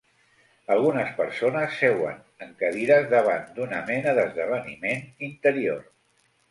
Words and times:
Algunes 0.75 1.11
persones 1.19 1.75
seuen 1.83 2.17
en 2.47 2.57
cadires 2.63 3.07
davant 3.15 3.47
d'una 3.59 3.85
mena 3.93 4.19
d'esdeveniment 4.21 5.09
interior. 5.33 5.89